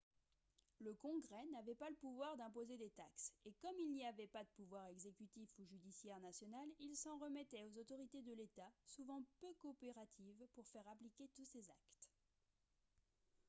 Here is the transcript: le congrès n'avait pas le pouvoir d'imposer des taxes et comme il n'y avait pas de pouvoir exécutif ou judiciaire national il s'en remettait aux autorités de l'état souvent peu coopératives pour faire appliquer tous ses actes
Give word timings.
le 0.79 0.95
congrès 0.95 1.45
n'avait 1.51 1.75
pas 1.75 1.87
le 1.87 1.95
pouvoir 1.97 2.35
d'imposer 2.35 2.75
des 2.75 2.89
taxes 2.89 3.33
et 3.45 3.53
comme 3.61 3.77
il 3.77 3.93
n'y 3.93 4.03
avait 4.03 4.25
pas 4.25 4.43
de 4.43 4.49
pouvoir 4.55 4.87
exécutif 4.87 5.47
ou 5.59 5.63
judiciaire 5.63 6.19
national 6.21 6.67
il 6.79 6.95
s'en 6.95 7.19
remettait 7.19 7.61
aux 7.61 7.77
autorités 7.79 8.23
de 8.23 8.33
l'état 8.33 8.71
souvent 8.87 9.21
peu 9.41 9.53
coopératives 9.59 10.47
pour 10.55 10.67
faire 10.69 10.87
appliquer 10.87 11.27
tous 11.35 11.45
ses 11.45 11.69
actes 11.69 12.09